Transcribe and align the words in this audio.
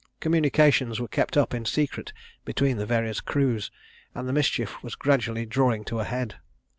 Communications 0.19 0.99
were 0.99 1.07
kept 1.07 1.37
up 1.37 1.53
in 1.53 1.63
secret 1.63 2.11
between 2.43 2.77
the 2.77 2.87
various 2.87 3.21
crews, 3.21 3.69
and 4.15 4.27
the 4.27 4.33
mischief 4.33 4.81
was 4.81 4.95
gradually 4.95 5.45
drawing 5.45 5.83
to 5.83 5.99
a 5.99 6.03
head. 6.05 6.37